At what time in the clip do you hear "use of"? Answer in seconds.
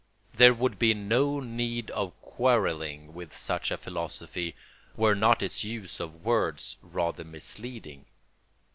5.63-6.25